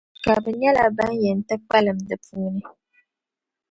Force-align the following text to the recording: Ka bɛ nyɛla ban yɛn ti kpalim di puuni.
Ka 0.23 0.33
bɛ 0.43 0.49
nyɛla 0.59 0.83
ban 0.97 1.11
yɛn 1.23 1.39
ti 1.47 1.55
kpalim 1.65 1.97
di 2.07 2.15
puuni. 2.25 2.61